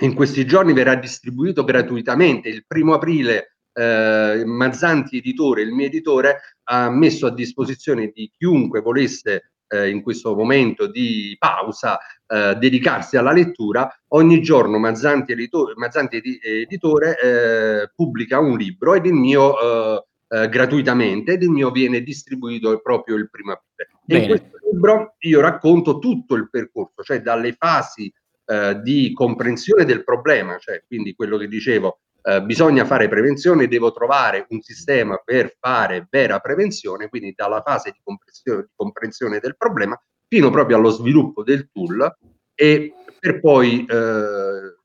in 0.00 0.14
questi 0.14 0.44
giorni 0.44 0.72
verrà 0.72 0.96
distribuito 0.96 1.62
gratuitamente. 1.62 2.48
Il 2.48 2.64
primo 2.66 2.94
aprile 2.94 3.53
eh, 3.74 4.42
Mazzanti 4.44 5.18
Editore, 5.18 5.62
il 5.62 5.72
mio 5.72 5.86
editore, 5.86 6.40
ha 6.64 6.88
messo 6.90 7.26
a 7.26 7.34
disposizione 7.34 8.10
di 8.14 8.30
chiunque 8.36 8.80
volesse 8.80 9.50
eh, 9.68 9.90
in 9.90 10.02
questo 10.02 10.34
momento 10.34 10.86
di 10.86 11.36
pausa 11.38 11.98
eh, 12.26 12.54
dedicarsi 12.56 13.16
alla 13.16 13.32
lettura, 13.32 13.92
ogni 14.08 14.40
giorno 14.40 14.78
Mazzanti 14.78 15.32
Editore, 15.32 15.74
Mazzanti 15.76 16.22
Editore 16.42 17.18
eh, 17.20 17.90
pubblica 17.94 18.38
un 18.38 18.56
libro 18.56 18.94
ed 18.94 19.06
il 19.06 19.14
mio 19.14 19.58
eh, 19.60 20.04
eh, 20.28 20.48
gratuitamente 20.48 21.32
ed 21.32 21.42
il 21.42 21.50
mio 21.50 21.70
viene 21.70 22.02
distribuito 22.02 22.78
proprio 22.80 23.16
il 23.16 23.28
primo 23.30 23.52
aprile. 23.52 24.20
In 24.22 24.28
questo 24.28 24.58
libro 24.70 25.14
io 25.20 25.40
racconto 25.40 25.98
tutto 25.98 26.34
il 26.34 26.48
percorso, 26.50 27.02
cioè 27.02 27.20
dalle 27.20 27.52
fasi 27.52 28.12
eh, 28.46 28.80
di 28.82 29.12
comprensione 29.12 29.84
del 29.84 30.04
problema, 30.04 30.58
cioè 30.58 30.82
quindi 30.86 31.14
quello 31.14 31.36
che 31.38 31.48
dicevo, 31.48 32.00
eh, 32.26 32.42
bisogna 32.42 32.86
fare 32.86 33.08
prevenzione, 33.08 33.68
devo 33.68 33.92
trovare 33.92 34.46
un 34.48 34.60
sistema 34.62 35.20
per 35.22 35.56
fare 35.60 36.06
vera 36.10 36.38
prevenzione, 36.38 37.08
quindi 37.08 37.34
dalla 37.36 37.60
fase 37.60 37.90
di 37.90 38.00
comprensione, 38.02 38.62
di 38.62 38.72
comprensione 38.74 39.38
del 39.40 39.56
problema 39.56 40.00
fino 40.26 40.50
proprio 40.50 40.78
allo 40.78 40.88
sviluppo 40.88 41.42
del 41.42 41.68
tool 41.70 42.16
e 42.54 42.94
per 43.20 43.40
poi 43.40 43.84
eh, 43.84 44.76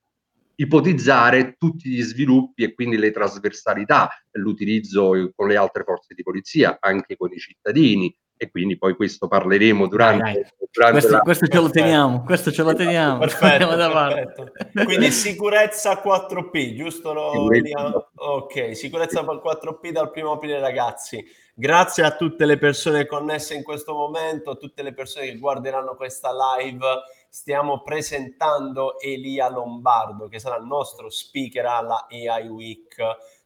ipotizzare 0.56 1.56
tutti 1.58 1.90
gli 1.90 2.02
sviluppi 2.02 2.64
e 2.64 2.74
quindi 2.74 2.98
le 2.98 3.12
trasversalità, 3.12 4.10
l'utilizzo 4.32 5.32
con 5.34 5.48
le 5.48 5.56
altre 5.56 5.84
forze 5.84 6.14
di 6.14 6.24
polizia, 6.24 6.78
anche 6.82 7.16
con 7.16 7.32
i 7.32 7.38
cittadini, 7.38 8.14
e 8.42 8.50
quindi 8.50 8.78
poi 8.78 8.96
questo 8.96 9.28
parleremo 9.28 9.86
durante, 9.86 10.24
dai, 10.24 10.34
dai. 10.34 10.46
durante 10.72 10.92
questo, 10.94 11.12
la... 11.12 11.20
questo, 11.20 11.48
ce 11.48 11.60
lo 11.60 11.70
teniamo 11.70 12.24
questo 12.24 12.52
ce 12.54 12.64
lo 12.64 12.74
teniamo. 12.74 13.18
perfetto, 13.18 13.68
perfetto. 13.76 14.52
quindi 14.86 15.12
sicurezza 15.12 16.02
4P 16.02 16.74
giusto 16.74 17.32
sicurezza. 17.34 18.10
ok 18.16 18.78
sicurezza 18.78 19.22
4P 19.24 19.92
dal 19.92 20.10
primo 20.10 20.32
aprile 20.32 20.62
ragazzi. 20.62 21.22
Grazie 21.54 22.04
a 22.06 22.16
tutte 22.16 22.46
le 22.46 22.58
persone 22.58 23.06
connesse 23.06 23.56
in 23.56 23.64
questo 23.64 23.94
momento 23.94 24.52
a 24.52 24.56
tutte 24.56 24.84
le 24.84 24.94
persone 24.94 25.26
che 25.26 25.38
guarderanno 25.38 25.98
questa 25.98 26.32
live. 26.32 26.86
Stiamo 27.28 27.82
presentando 27.82 28.98
Elia 29.02 29.50
Lombardo 29.50 30.30
che 30.30 30.40
sarà 30.40 30.56
il 30.56 30.66
nostro 30.66 31.10
speaker 31.10 31.66
alla 31.66 32.08
AI 32.10 32.48
Week 32.48 32.96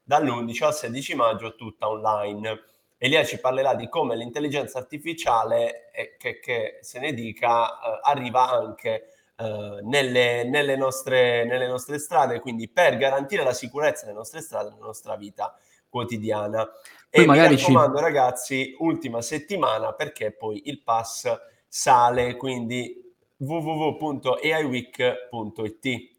dall'11 0.04 0.64
al 0.64 0.76
16 0.76 1.16
maggio 1.16 1.56
tutta 1.56 1.90
online 1.90 2.72
Elia 3.04 3.26
ci 3.26 3.38
parlerà 3.38 3.76
di 3.76 3.90
come 3.90 4.16
l'intelligenza 4.16 4.78
artificiale, 4.78 5.92
eh, 5.92 6.16
che, 6.18 6.40
che, 6.40 6.78
se 6.80 7.02
ne 7.02 7.14
dica, 7.14 7.68
eh, 7.68 8.00
arriva 8.02 8.50
anche 8.50 9.10
eh, 9.36 9.80
nelle, 9.82 10.46
nelle, 10.46 10.78
nostre, 10.78 11.44
nelle, 11.44 11.68
nostre, 11.68 12.00
strade, 12.00 12.40
quindi 12.40 12.70
per 12.70 12.96
garantire 12.96 13.44
la 13.44 13.52
sicurezza 13.52 14.06
delle 14.06 14.18
nostre 14.18 14.40
strade, 14.40 14.70
nella 14.70 14.86
nostra 14.86 15.18
vita 15.18 15.54
quotidiana. 15.90 16.66
Poi 17.10 17.24
e 17.26 17.28
mi 17.28 17.38
raccomando 17.38 17.98
ci... 17.98 18.04
ragazzi, 18.04 18.74
ultima 18.80 19.22
settimana 19.22 19.92
perché 19.92 20.32
poi 20.32 20.70
il 20.70 20.82
pass 20.82 21.30
sale, 21.68 22.38
quindi 22.38 23.14
www.aiweek.it. 23.36 26.13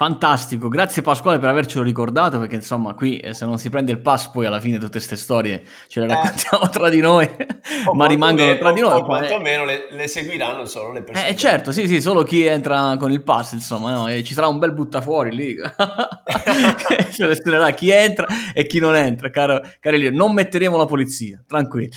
Fantastico, 0.00 0.68
grazie 0.68 1.02
Pasquale 1.02 1.40
per 1.40 1.48
avercelo 1.48 1.82
ricordato 1.82 2.38
perché 2.38 2.54
insomma 2.54 2.94
qui 2.94 3.18
eh, 3.18 3.34
se 3.34 3.44
non 3.44 3.58
si 3.58 3.68
prende 3.68 3.90
il 3.90 3.98
pass 3.98 4.28
poi 4.28 4.46
alla 4.46 4.60
fine 4.60 4.76
tutte 4.76 4.92
queste 4.92 5.16
storie 5.16 5.64
ce 5.88 5.98
le 5.98 6.06
eh. 6.06 6.08
raccontiamo 6.10 6.66
eh. 6.66 6.68
tra 6.70 6.88
di 6.88 7.00
noi, 7.00 7.28
ma 7.92 8.06
rimangono 8.06 8.56
tra 8.58 8.70
di 8.70 8.80
noi. 8.80 8.92
O 8.92 9.04
quantomeno 9.04 9.64
le, 9.64 9.88
le, 9.90 10.06
seguiranno 10.06 10.66
solo 10.66 10.92
le 10.92 11.02
persone. 11.02 11.28
Eh 11.28 11.34
certo, 11.34 11.72
sì 11.72 11.88
sì, 11.88 12.00
solo 12.00 12.22
chi 12.22 12.44
entra 12.44 12.94
con 12.96 13.10
il 13.10 13.24
pass 13.24 13.54
insomma, 13.54 13.90
no? 13.90 14.06
e 14.06 14.22
ci 14.22 14.34
sarà 14.34 14.46
un 14.46 14.60
bel 14.60 14.72
buttafuori 14.72 15.34
lì, 15.34 15.56
selezionerà 17.10 17.70
chi 17.70 17.90
entra 17.90 18.28
e 18.54 18.68
chi 18.68 18.78
non 18.78 18.94
entra, 18.94 19.30
caro, 19.30 19.60
cari 19.80 19.98
lì, 19.98 20.14
non 20.14 20.32
metteremo 20.32 20.76
la 20.76 20.86
polizia, 20.86 21.42
tranquilli. 21.44 21.90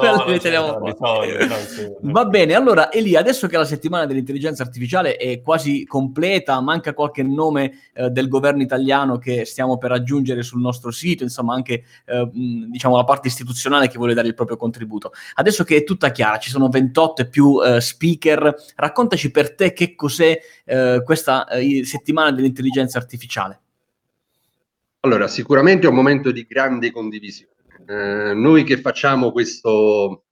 No, 0.00 0.24
metteremo 0.26 0.80
Va 2.00 2.24
bene, 2.24 2.54
allora 2.54 2.90
Elia, 2.90 3.20
adesso 3.20 3.46
che 3.46 3.58
la 3.58 3.66
settimana 3.66 4.06
dell'intelligenza 4.06 4.62
artificiale 4.62 5.16
è 5.16 5.42
quasi 5.42 5.84
completa, 5.84 6.58
manca 6.62 6.92
qualche 6.94 7.22
nome 7.22 7.80
eh, 7.92 8.08
del 8.08 8.28
governo 8.28 8.62
italiano 8.62 9.18
che 9.18 9.44
stiamo 9.44 9.76
per 9.76 9.92
aggiungere 9.92 10.42
sul 10.42 10.60
nostro 10.60 10.90
sito, 10.90 11.22
insomma 11.22 11.54
anche 11.54 11.84
eh, 12.06 12.30
diciamo 12.32 12.96
la 12.96 13.04
parte 13.04 13.28
istituzionale 13.28 13.88
che 13.88 13.98
vuole 13.98 14.14
dare 14.14 14.28
il 14.28 14.34
proprio 14.34 14.56
contributo. 14.56 15.12
Adesso 15.34 15.64
che 15.64 15.76
è 15.76 15.84
tutta 15.84 16.10
chiara, 16.10 16.38
ci 16.38 16.50
sono 16.50 16.68
28 16.68 17.22
e 17.22 17.28
più 17.28 17.60
eh, 17.62 17.80
speaker, 17.80 18.54
raccontaci 18.76 19.30
per 19.30 19.54
te 19.54 19.72
che 19.72 19.94
cos'è 19.94 20.38
eh, 20.64 21.02
questa 21.04 21.46
eh, 21.48 21.84
settimana 21.84 22.30
dell'intelligenza 22.30 22.98
artificiale. 22.98 23.60
Allora, 25.00 25.28
sicuramente 25.28 25.86
è 25.86 25.90
un 25.90 25.96
momento 25.96 26.30
di 26.30 26.46
grande 26.48 26.90
condivisione. 26.90 27.52
Eh, 27.86 28.32
noi 28.32 28.64
che 28.64 28.80
facciamo 28.80 29.32
questo, 29.32 30.24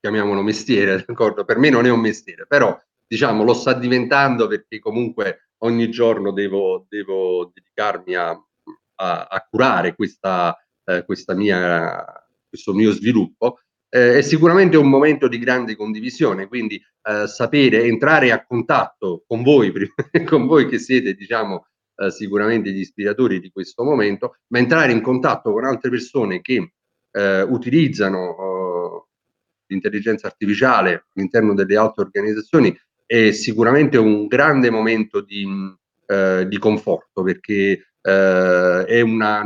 chiamiamolo 0.00 0.42
mestiere, 0.42 1.02
d'accordo? 1.06 1.44
Per 1.44 1.58
me 1.58 1.70
non 1.70 1.86
è 1.86 1.90
un 1.90 2.00
mestiere, 2.00 2.46
però 2.46 2.76
diciamo 3.06 3.44
lo 3.44 3.54
sta 3.54 3.72
diventando 3.72 4.48
perché 4.48 4.80
comunque 4.80 5.45
ogni 5.58 5.90
giorno 5.90 6.32
devo, 6.32 6.86
devo 6.88 7.50
dedicarmi 7.54 8.14
a, 8.14 8.30
a, 8.30 9.26
a 9.26 9.46
curare 9.48 9.94
questa, 9.94 10.56
eh, 10.84 11.04
questa 11.04 11.34
mia, 11.34 12.04
questo 12.48 12.74
mio 12.74 12.92
sviluppo, 12.92 13.60
eh, 13.88 14.18
è 14.18 14.22
sicuramente 14.22 14.76
un 14.76 14.88
momento 14.88 15.28
di 15.28 15.38
grande 15.38 15.76
condivisione, 15.76 16.48
quindi 16.48 16.80
eh, 17.02 17.26
sapere, 17.26 17.84
entrare 17.84 18.32
a 18.32 18.44
contatto 18.44 19.24
con 19.26 19.42
voi, 19.42 19.72
con 20.26 20.46
voi 20.46 20.68
che 20.68 20.78
siete, 20.78 21.14
diciamo, 21.14 21.66
eh, 21.96 22.10
sicuramente 22.10 22.70
gli 22.70 22.80
ispiratori 22.80 23.40
di 23.40 23.50
questo 23.50 23.84
momento, 23.84 24.36
ma 24.48 24.58
entrare 24.58 24.92
in 24.92 25.00
contatto 25.00 25.52
con 25.52 25.64
altre 25.64 25.90
persone 25.90 26.40
che 26.40 26.72
eh, 27.10 27.42
utilizzano 27.42 28.18
oh, 28.18 29.08
l'intelligenza 29.66 30.26
artificiale 30.26 31.06
all'interno 31.14 31.54
delle 31.54 31.76
altre 31.76 32.04
organizzazioni 32.04 32.76
è 33.06 33.30
sicuramente 33.30 33.96
un 33.96 34.26
grande 34.26 34.68
momento 34.68 35.20
di, 35.20 35.46
eh, 36.06 36.46
di 36.48 36.58
conforto 36.58 37.22
perché 37.22 37.92
eh, 38.00 38.84
è, 38.84 39.00
una, 39.00 39.42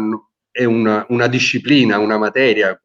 è 0.50 0.64
una, 0.64 1.04
una, 1.10 1.26
disciplina, 1.26 1.98
una 1.98 2.18
materia, 2.18 2.78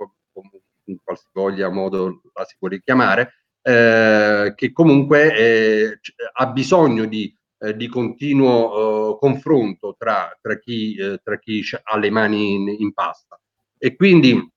in 0.87 0.97
qualsivoglia 1.03 1.69
modo 1.69 2.21
la 2.33 2.43
si 2.43 2.55
può 2.59 2.67
richiamare, 2.67 3.45
eh, 3.61 4.53
che 4.55 4.71
comunque 4.71 5.99
ha 6.33 6.47
bisogno 6.47 7.05
di, 7.05 7.33
eh, 7.57 7.75
di 7.75 7.87
continuo 7.87 9.15
eh, 9.15 9.17
confronto 9.19 9.95
tra, 9.97 10.37
tra, 10.41 10.59
chi, 10.59 10.95
eh, 10.95 11.19
tra 11.23 11.39
chi 11.39 11.63
ha 11.83 11.97
le 11.97 12.09
mani 12.09 12.53
in, 12.53 12.75
in 12.79 12.93
pasta. 12.93 13.39
E 13.77 13.95
quindi 13.95 14.51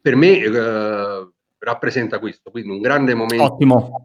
per 0.00 0.16
me 0.16 0.42
rappresenta 1.58 2.18
questo, 2.18 2.50
quindi 2.50 2.70
un 2.70 2.80
grande 2.80 3.14
momento. 3.14 3.44
Ottimo. 3.44 4.04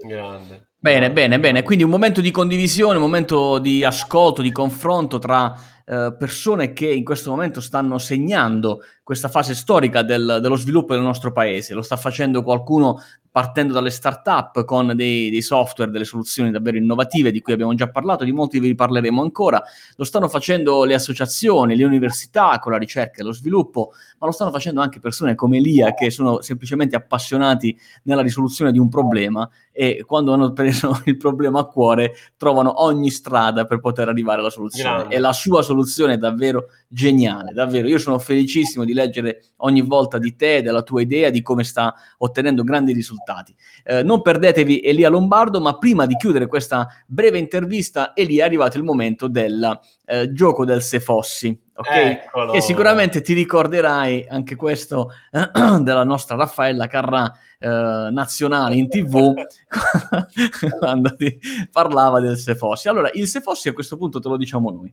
Grande. 0.00 0.65
Bene, 0.78 1.10
bene, 1.10 1.40
bene. 1.40 1.62
Quindi 1.62 1.84
un 1.84 1.90
momento 1.90 2.20
di 2.20 2.30
condivisione, 2.30 2.96
un 2.96 3.02
momento 3.02 3.58
di 3.58 3.82
ascolto, 3.82 4.42
di 4.42 4.52
confronto 4.52 5.18
tra 5.18 5.54
eh, 5.88 6.16
persone 6.18 6.72
che 6.72 6.90
in 6.90 7.04
questo 7.04 7.30
momento 7.30 7.60
stanno 7.60 7.98
segnando 7.98 8.80
questa 9.06 9.28
fase 9.28 9.54
storica 9.54 10.02
del, 10.02 10.40
dello 10.42 10.56
sviluppo 10.56 10.92
del 10.94 11.02
nostro 11.02 11.30
paese. 11.30 11.74
Lo 11.74 11.82
sta 11.82 11.96
facendo 11.96 12.42
qualcuno 12.42 13.00
partendo 13.30 13.74
dalle 13.74 13.90
start-up 13.90 14.64
con 14.64 14.96
dei, 14.96 15.30
dei, 15.30 15.42
software, 15.42 15.90
delle 15.90 16.06
soluzioni 16.06 16.50
davvero 16.50 16.78
innovative 16.78 17.30
di 17.30 17.40
cui 17.40 17.52
abbiamo 17.52 17.74
già 17.74 17.88
parlato, 17.88 18.24
di 18.24 18.32
molti 18.32 18.58
vi 18.58 18.74
parleremo 18.74 19.22
ancora. 19.22 19.62
Lo 19.96 20.04
stanno 20.04 20.26
facendo 20.26 20.84
le 20.84 20.94
associazioni, 20.94 21.76
le 21.76 21.84
università 21.84 22.58
con 22.58 22.72
la 22.72 22.78
ricerca 22.78 23.20
e 23.20 23.24
lo 23.24 23.32
sviluppo, 23.32 23.92
ma 24.18 24.26
lo 24.26 24.32
stanno 24.32 24.50
facendo 24.50 24.80
anche 24.80 24.98
persone 24.98 25.34
come 25.34 25.58
Elia 25.58 25.94
che 25.94 26.10
sono 26.10 26.40
semplicemente 26.40 26.96
appassionati 26.96 27.78
nella 28.04 28.22
risoluzione 28.22 28.72
di 28.72 28.78
un 28.78 28.88
problema 28.88 29.48
e 29.70 30.02
quando 30.06 30.32
hanno 30.32 30.52
preso 30.52 31.00
il 31.04 31.18
problema 31.18 31.60
a 31.60 31.66
cuore 31.66 32.14
trovano 32.38 32.82
ogni 32.82 33.10
strada 33.10 33.66
per 33.66 33.80
poter 33.80 34.08
arrivare 34.08 34.40
alla 34.40 34.50
soluzione. 34.50 34.96
Grande. 34.96 35.14
E 35.14 35.18
la 35.18 35.34
sua 35.34 35.60
soluzione 35.60 35.74
è 35.84 36.18
davvero 36.18 36.68
geniale, 36.88 37.52
davvero. 37.52 37.88
Io 37.88 37.98
sono 37.98 38.18
felicissimo 38.18 38.84
di 38.84 38.92
leggere 38.92 39.42
ogni 39.58 39.82
volta 39.82 40.18
di 40.18 40.36
te, 40.36 40.62
della 40.62 40.82
tua 40.82 41.02
idea, 41.02 41.30
di 41.30 41.42
come 41.42 41.64
sta 41.64 41.94
ottenendo 42.18 42.62
grandi 42.62 42.92
risultati. 42.92 43.54
Eh, 43.84 44.02
non 44.02 44.22
perdetevi 44.22 44.80
Elia 44.80 45.08
Lombardo, 45.08 45.60
ma 45.60 45.78
prima 45.78 46.06
di 46.06 46.16
chiudere 46.16 46.46
questa 46.46 46.88
breve 47.06 47.38
intervista, 47.38 48.14
Elia, 48.14 48.44
è 48.44 48.46
arrivato 48.46 48.76
il 48.76 48.84
momento 48.84 49.28
del 49.28 49.80
eh, 50.04 50.32
gioco 50.32 50.64
del 50.64 50.82
Se 50.82 51.00
Fossi. 51.00 51.65
Ok, 51.78 52.52
che 52.52 52.60
sicuramente 52.62 53.20
ti 53.20 53.34
ricorderai 53.34 54.24
anche 54.26 54.56
questo 54.56 55.12
della 55.30 56.04
nostra 56.04 56.34
Raffaella 56.34 56.86
Carrà 56.86 57.30
eh, 57.58 57.68
nazionale 57.68 58.76
in 58.76 58.88
tv 58.88 59.34
quando 60.78 61.14
ti 61.14 61.38
parlava 61.70 62.18
del 62.20 62.38
Se 62.38 62.54
Fossi. 62.54 62.88
Allora, 62.88 63.10
il 63.12 63.26
Se 63.26 63.42
Fossi 63.42 63.68
a 63.68 63.74
questo 63.74 63.98
punto 63.98 64.20
te 64.20 64.28
lo 64.28 64.38
diciamo 64.38 64.70
noi. 64.70 64.90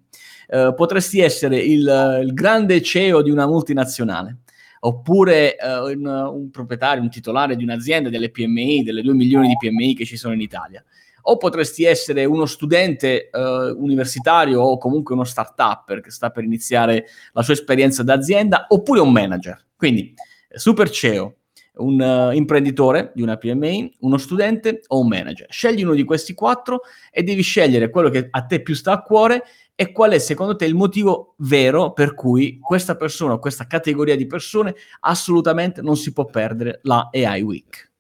Eh, 0.48 0.74
potresti 0.76 1.22
essere 1.22 1.58
il, 1.58 2.20
il, 2.22 2.34
grande 2.34 2.82
CEO 2.82 3.22
di 3.22 3.30
una 3.30 3.48
multinazionale 3.48 4.40
oppure 4.82 5.56
eh, 5.56 5.80
un, 5.94 6.06
un 6.06 6.50
proprietario, 6.52 7.02
un 7.02 7.10
titolare 7.10 7.56
di 7.56 7.64
un'azienda, 7.64 8.10
delle 8.10 8.30
PMI, 8.30 8.84
delle 8.84 9.02
2 9.02 9.14
milioni 9.14 9.48
di 9.48 9.56
PMI 9.58 9.96
che 9.96 10.04
ci 10.04 10.18
sono 10.18 10.34
in 10.34 10.42
Italia 10.42 10.84
o 11.24 11.38
potresti 11.38 11.84
essere 11.84 12.26
uno 12.26 12.46
studente 12.46 13.30
eh, 13.30 13.40
universitario 13.78 14.62
o 14.62 14.78
comunque 14.78 15.14
uno 15.14 15.24
start-up 15.24 16.00
che 16.00 16.12
sta 16.12 16.30
per 16.30 16.44
iniziare 16.44 17.06
la 17.34 17.42
sua 17.42 17.54
esperienza 17.54 18.04
d'azienda, 18.04 18.66
oppure 18.70 19.00
un 19.00 19.12
manager. 19.12 19.66
Quindi 19.76 20.14
super 20.50 20.90
CEO, 20.90 21.36
un 21.76 22.00
uh, 22.00 22.32
imprenditore 22.32 23.12
di 23.16 23.22
una 23.22 23.38
PMI, 23.38 23.96
uno 24.02 24.18
studente 24.18 24.82
o 24.88 25.00
un 25.00 25.08
manager. 25.08 25.48
Scegli 25.50 25.84
uno 25.84 25.94
di 25.94 26.04
questi 26.04 26.34
quattro 26.34 26.82
e 27.12 27.24
devi 27.24 27.42
scegliere 27.42 27.90
quello 27.90 28.10
che 28.10 28.28
a 28.30 28.44
te 28.44 28.62
più 28.62 28.76
sta 28.76 28.92
a 28.92 29.02
cuore 29.02 29.44
e 29.76 29.92
qual 29.92 30.12
è 30.12 30.20
secondo 30.20 30.56
te 30.56 30.66
il 30.66 30.76
motivo 30.76 31.34
vero 31.40 31.94
per 31.94 32.14
cui 32.14 32.60
questa 32.60 32.96
persona 32.96 33.34
o 33.34 33.40
questa 33.40 33.66
categoria 33.66 34.16
di 34.16 34.28
persone 34.28 34.76
assolutamente 35.00 35.82
non 35.82 35.98
si 35.98 36.14
può 36.14 36.26
perdere 36.26 36.80
la 36.84 37.10
AI 37.12 37.42
Week? 37.42 37.93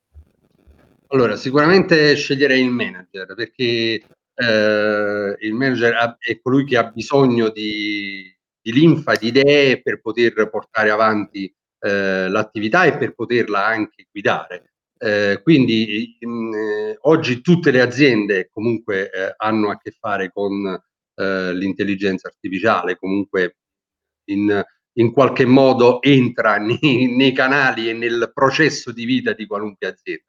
Allora, 1.13 1.35
sicuramente 1.35 2.15
sceglierei 2.15 2.63
il 2.63 2.71
manager 2.71 3.35
perché 3.35 4.03
eh, 4.33 5.37
il 5.39 5.53
manager 5.53 6.17
è 6.17 6.39
colui 6.41 6.65
che 6.65 6.75
ha 6.75 6.85
bisogno 6.85 7.49
di, 7.49 8.35
di 8.59 8.71
linfa, 8.73 9.13
di 9.13 9.27
idee 9.27 9.79
per 9.83 10.01
poter 10.01 10.49
portare 10.49 10.89
avanti 10.89 11.53
eh, 11.81 12.27
l'attività 12.29 12.85
e 12.85 12.97
per 12.97 13.13
poterla 13.13 13.63
anche 13.63 14.07
guidare. 14.11 14.73
Eh, 14.97 15.39
quindi 15.43 16.17
in, 16.21 16.51
eh, 16.51 16.97
oggi 17.01 17.41
tutte 17.41 17.69
le 17.69 17.81
aziende 17.81 18.49
comunque 18.51 19.11
eh, 19.11 19.33
hanno 19.37 19.69
a 19.69 19.77
che 19.77 19.91
fare 19.91 20.31
con 20.31 20.65
eh, 20.65 21.53
l'intelligenza 21.53 22.27
artificiale, 22.27 22.97
comunque 22.97 23.57
in, 24.31 24.63
in 24.93 25.11
qualche 25.11 25.45
modo 25.45 26.01
entra 26.01 26.57
nei, 26.57 27.13
nei, 27.15 27.33
canali 27.33 27.89
e 27.89 27.93
nel 27.93 28.31
processo 28.33 28.91
di 28.91 29.05
vita 29.05 29.33
di 29.33 29.45
qualunque 29.45 29.87
azienda. 29.87 30.25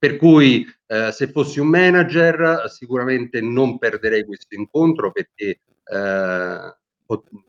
Per 0.00 0.16
cui 0.16 0.66
eh, 0.86 1.12
se 1.12 1.28
fossi 1.28 1.60
un 1.60 1.66
manager 1.66 2.64
sicuramente 2.70 3.42
non 3.42 3.76
perderei 3.76 4.24
questo 4.24 4.54
incontro 4.54 5.12
perché 5.12 5.60
eh, 5.84 6.74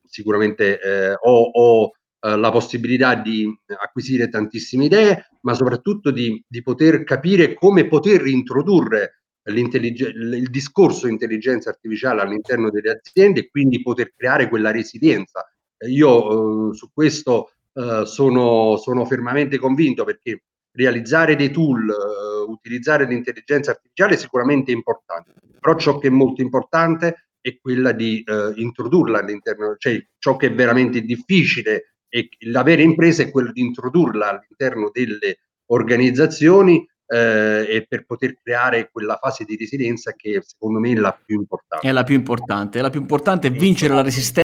sicuramente 0.06 0.82
eh, 0.82 1.14
ho, 1.14 1.50
ho 1.54 1.92
eh, 2.24 2.36
la 2.36 2.52
possibilità 2.52 3.16
di 3.16 3.50
acquisire 3.82 4.28
tantissime 4.28 4.84
idee, 4.84 5.30
ma 5.44 5.54
soprattutto 5.54 6.12
di, 6.12 6.44
di 6.46 6.62
poter 6.62 7.06
capire 7.06 7.54
come 7.54 7.88
poter 7.88 8.28
introdurre 8.28 9.22
il 9.44 10.50
discorso 10.50 11.08
intelligenza 11.08 11.70
artificiale 11.70 12.20
all'interno 12.20 12.70
delle 12.70 12.92
aziende 12.92 13.40
e 13.40 13.50
quindi 13.50 13.82
poter 13.82 14.14
creare 14.14 14.50
quella 14.50 14.72
resilienza. 14.72 15.50
Io 15.88 16.72
eh, 16.72 16.76
su 16.76 16.90
questo 16.94 17.54
eh, 17.74 18.04
sono, 18.06 18.76
sono, 18.76 19.06
fermamente 19.06 19.58
convinto 19.58 20.04
perché 20.04 20.44
realizzare 20.74 21.36
dei 21.36 21.52
tool, 21.52 21.90
eh, 21.90 22.50
utilizzare 22.50 23.06
l'intelligenza 23.06 23.72
artificiale 23.72 24.16
è 24.16 24.18
sicuramente 24.18 24.72
importante, 24.72 25.34
però 25.60 25.76
ciò 25.78 25.98
che 25.98 26.08
è 26.08 26.12
molto 26.12 26.42
importante 26.42 27.28
è 27.42 27.58
quella 27.60 27.92
di 27.92 28.24
eh, 28.26 28.54
introdurla 28.56 29.20
all'interno, 29.20 29.76
cioè 29.78 30.04
ciò 30.18 30.36
che 30.36 30.48
è 30.48 30.54
veramente 30.54 31.02
difficile 31.02 31.96
e 32.08 32.30
la 32.48 32.64
vera 32.64 32.82
impresa 32.82 33.24
è 33.24 33.32
quella 33.32 33.52
di 33.52 33.62
introdurla 33.62 34.30
all'interno 34.30 34.90
delle 34.92 35.40
organizzazioni 35.68 36.86
eh, 37.08 37.66
e 37.68 37.86
per 37.88 38.06
poter 38.06 38.36
creare 38.42 38.90
quella 38.92 39.18
fase 39.20 39.44
di 39.46 39.56
resilienza 39.56 40.14
che 40.14 40.42
secondo 40.46 40.80
me 40.80 40.92
è 40.92 40.96
la 40.96 41.18
più 41.26 41.38
importante. 41.38 41.88
È 41.88 41.92
la 41.92 42.04
più 42.04 42.16
importante, 42.16 42.80
è 42.80 42.82
la 42.82 42.90
più 42.90 43.00
importante 43.00 43.50
vincere 43.50 43.94
la 43.94 44.02
resistenza 44.02 44.44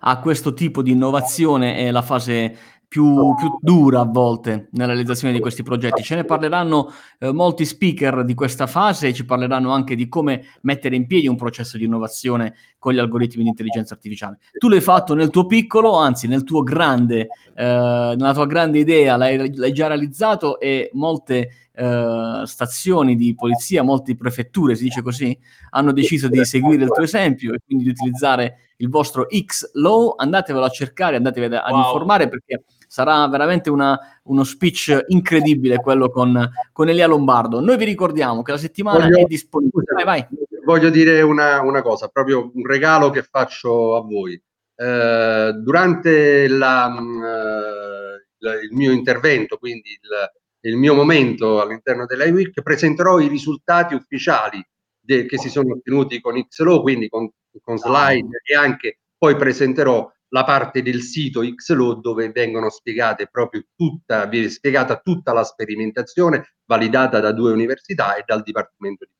a 0.00 0.18
questo 0.20 0.54
tipo 0.54 0.82
di 0.82 0.92
innovazione 0.92 1.76
è 1.76 1.90
la 1.90 2.02
fase 2.02 2.56
più, 2.88 3.34
più, 3.34 3.58
dura 3.60 4.00
a 4.00 4.04
volte 4.04 4.68
nella 4.72 4.92
realizzazione 4.92 5.32
di 5.32 5.40
questi 5.40 5.62
progetti. 5.62 6.02
Ce 6.02 6.14
ne 6.14 6.24
parleranno 6.24 6.92
eh, 7.18 7.32
molti 7.32 7.64
speaker 7.64 8.24
di 8.24 8.34
questa 8.34 8.66
fase 8.66 9.08
e 9.08 9.12
ci 9.12 9.24
parleranno 9.24 9.70
anche 9.72 9.94
di 9.94 10.08
come 10.08 10.44
mettere 10.62 10.96
in 10.96 11.06
piedi 11.06 11.26
un 11.26 11.36
processo 11.36 11.76
di 11.76 11.84
innovazione 11.84 12.54
con 12.78 12.92
gli 12.92 12.98
algoritmi 12.98 13.42
di 13.42 13.48
intelligenza 13.48 13.94
artificiale. 13.94 14.38
Tu 14.58 14.68
l'hai 14.68 14.80
fatto 14.80 15.14
nel 15.14 15.30
tuo 15.30 15.46
piccolo, 15.46 15.96
anzi 15.96 16.28
nel 16.28 16.44
tuo 16.44 16.62
grande, 16.62 17.28
eh, 17.54 18.14
nella 18.16 18.34
tua 18.34 18.46
grande 18.46 18.78
idea, 18.78 19.16
l'hai, 19.16 19.54
l'hai 19.54 19.72
già 19.72 19.88
realizzato 19.88 20.60
e 20.60 20.90
molte 20.92 21.66
eh, 21.72 22.42
stazioni 22.44 23.16
di 23.16 23.34
polizia, 23.34 23.82
molte 23.82 24.16
prefetture, 24.16 24.74
si 24.74 24.84
dice 24.84 25.02
così, 25.02 25.36
hanno 25.70 25.92
deciso 25.92 26.28
di 26.28 26.42
seguire 26.44 26.84
il 26.84 26.90
tuo 26.90 27.02
esempio 27.02 27.52
e 27.52 27.58
quindi 27.64 27.84
di 27.84 27.90
utilizzare 27.90 28.65
il 28.76 28.88
vostro 28.88 29.26
X-Law. 29.30 30.14
Andatevelo 30.16 30.64
a 30.64 30.68
cercare, 30.68 31.16
andatevi 31.16 31.54
ad 31.54 31.70
wow. 31.70 31.78
informare 31.78 32.28
perché 32.28 32.64
sarà 32.86 33.26
veramente 33.28 33.70
una, 33.70 33.98
uno 34.24 34.44
speech 34.44 35.04
incredibile 35.08 35.76
quello 35.78 36.10
con, 36.10 36.50
con, 36.72 36.88
Elia 36.88 37.06
Lombardo. 37.06 37.60
Noi 37.60 37.76
vi 37.76 37.84
ricordiamo 37.84 38.42
che 38.42 38.52
la 38.52 38.58
settimana 38.58 39.04
voglio, 39.04 39.18
è 39.18 39.24
disponibile. 39.24 39.84
Vai, 39.94 40.04
vai. 40.04 40.26
Voglio 40.64 40.90
dire 40.90 41.22
una, 41.22 41.60
una, 41.62 41.82
cosa, 41.82 42.08
proprio 42.08 42.50
un 42.54 42.66
regalo 42.66 43.10
che 43.10 43.22
faccio 43.22 43.96
a 43.96 44.00
voi. 44.02 44.40
Eh, 44.78 45.52
durante 45.58 46.48
la, 46.48 46.88
mh, 46.88 47.24
eh, 47.24 48.64
il 48.64 48.72
mio 48.72 48.92
intervento, 48.92 49.56
quindi 49.56 49.90
il, 49.90 50.70
il 50.70 50.76
mio 50.76 50.94
momento 50.94 51.60
all'interno 51.60 52.06
dell'IWIC, 52.06 52.62
presenterò 52.62 53.18
i 53.18 53.28
risultati 53.28 53.94
ufficiali 53.94 54.64
de, 55.00 55.26
che 55.26 55.38
si 55.38 55.48
sono 55.48 55.74
ottenuti 55.74 56.20
con 56.20 56.34
XLO, 56.34 56.82
quindi 56.82 57.08
con, 57.08 57.30
con 57.62 57.78
slide 57.78 58.42
e 58.44 58.54
anche 58.54 59.00
poi 59.16 59.36
presenterò 59.36 60.10
la 60.28 60.44
parte 60.44 60.82
del 60.82 61.02
sito 61.02 61.40
XLO 61.40 61.94
dove 61.94 62.30
vengono 62.30 62.68
spiegate 62.68 63.28
proprio 63.28 63.64
tutta, 63.74 64.26
viene 64.26 64.48
spiegata 64.48 64.96
tutta 64.96 65.32
la 65.32 65.44
sperimentazione 65.44 66.56
validata 66.64 67.20
da 67.20 67.32
due 67.32 67.52
università 67.52 68.16
e 68.16 68.24
dal 68.26 68.42
Dipartimento 68.42 69.04
di. 69.04 69.12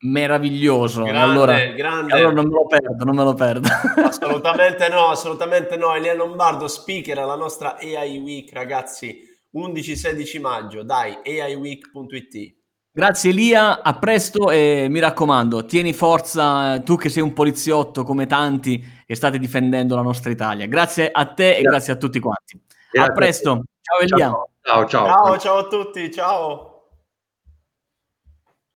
Meraviglioso, 0.00 1.04
grande, 1.04 1.20
allora, 1.20 1.58
grande. 1.70 2.12
allora 2.12 2.32
non 2.32 2.48
me 2.48 2.54
lo 2.54 2.66
perdo, 2.66 3.04
non 3.04 3.16
me 3.16 3.24
lo 3.24 3.34
perdo. 3.34 3.68
Assolutamente 4.04 4.88
no, 4.88 5.06
assolutamente 5.06 5.76
no. 5.76 5.94
Elia 5.94 6.12
Lombardo, 6.12 6.68
speaker 6.68 7.18
alla 7.18 7.36
nostra 7.36 7.78
AI 7.78 8.18
Week, 8.18 8.52
ragazzi, 8.52 9.22
11-16 9.56 10.40
maggio, 10.40 10.82
dai, 10.82 11.16
aiweek.it. 11.24 12.59
Grazie 12.92 13.30
Elia, 13.30 13.82
a 13.82 13.94
presto 13.98 14.50
e 14.50 14.86
mi 14.90 14.98
raccomando, 14.98 15.64
tieni 15.64 15.92
forza 15.92 16.80
tu 16.80 16.96
che 16.96 17.08
sei 17.08 17.22
un 17.22 17.32
poliziotto 17.32 18.02
come 18.02 18.26
tanti 18.26 18.84
che 19.06 19.14
state 19.14 19.38
difendendo 19.38 19.94
la 19.94 20.02
nostra 20.02 20.30
Italia. 20.30 20.66
Grazie 20.66 21.08
a 21.10 21.24
te 21.26 21.56
e 21.56 21.62
grazie 21.62 21.92
a 21.92 21.96
tutti 21.96 22.18
quanti. 22.18 22.60
Grazie. 22.90 23.10
A 23.10 23.14
presto. 23.14 23.62
Ciao 23.80 23.98
Elia. 24.00 24.32
Ciao, 24.62 24.86
ciao. 24.86 25.06
Ciao, 25.06 25.38
ciao 25.38 25.58
a 25.58 25.66
tutti. 25.68 26.10
Ciao. 26.10 26.69